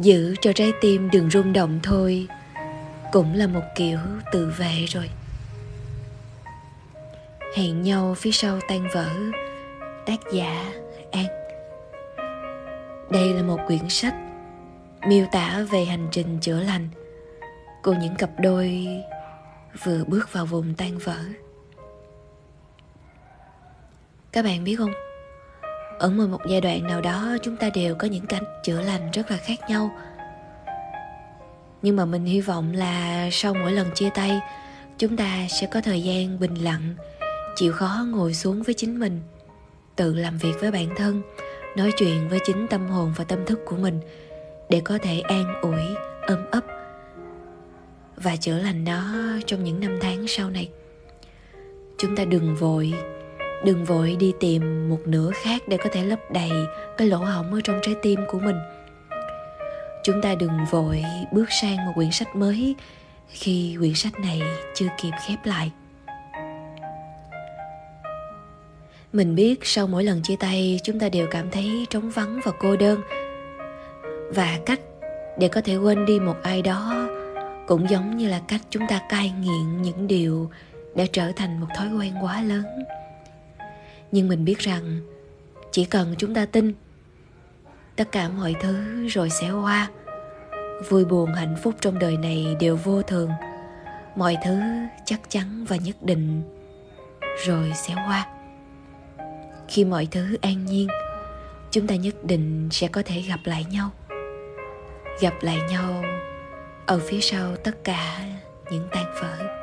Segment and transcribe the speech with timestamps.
[0.00, 2.28] giữ cho trái tim đừng rung động thôi.
[3.12, 3.98] Cũng là một kiểu
[4.32, 5.10] tự vệ rồi.
[7.56, 9.10] Hẹn nhau phía sau tan vỡ.
[10.06, 10.72] Tác giả
[11.12, 11.26] an.
[13.10, 14.14] Đây là một quyển sách
[15.06, 16.88] miêu tả về hành trình chữa lành
[17.82, 18.86] của những cặp đôi
[19.84, 21.18] vừa bước vào vùng tan vỡ.
[24.32, 24.92] Các bạn biết không?
[26.00, 29.10] Ở mỗi một giai đoạn nào đó, chúng ta đều có những cách chữa lành
[29.10, 29.90] rất là khác nhau.
[31.82, 34.40] Nhưng mà mình hy vọng là sau mỗi lần chia tay,
[34.98, 36.94] chúng ta sẽ có thời gian bình lặng,
[37.56, 39.20] chịu khó ngồi xuống với chính mình,
[39.96, 41.22] tự làm việc với bản thân,
[41.76, 44.00] nói chuyện với chính tâm hồn và tâm thức của mình
[44.70, 45.82] để có thể an ủi
[46.26, 46.64] ôm ấp
[48.16, 49.14] và chữa lành nó
[49.46, 50.70] trong những năm tháng sau này.
[51.98, 52.94] Chúng ta đừng vội
[53.64, 56.50] đừng vội đi tìm một nửa khác để có thể lấp đầy
[56.96, 58.56] cái lỗ hổng ở trong trái tim của mình.
[60.02, 62.74] Chúng ta đừng vội bước sang một quyển sách mới
[63.28, 64.42] khi quyển sách này
[64.74, 65.70] chưa kịp khép lại.
[69.12, 72.52] Mình biết sau mỗi lần chia tay, chúng ta đều cảm thấy trống vắng và
[72.60, 73.00] cô đơn.
[74.34, 74.80] Và cách
[75.38, 77.08] để có thể quên đi một ai đó
[77.66, 80.50] cũng giống như là cách chúng ta cai nghiện những điều
[80.94, 82.64] đã trở thành một thói quen quá lớn
[84.12, 85.00] nhưng mình biết rằng
[85.72, 86.74] chỉ cần chúng ta tin,
[87.96, 89.90] tất cả mọi thứ rồi sẽ qua.
[90.88, 93.30] Vui buồn hạnh phúc trong đời này đều vô thường.
[94.16, 94.60] Mọi thứ
[95.04, 96.42] chắc chắn và nhất định
[97.46, 98.26] rồi sẽ qua.
[99.68, 100.88] Khi mọi thứ an nhiên,
[101.70, 103.90] chúng ta nhất định sẽ có thể gặp lại nhau.
[105.20, 106.04] Gặp lại nhau
[106.86, 108.20] ở phía sau tất cả
[108.70, 109.59] những tan vỡ.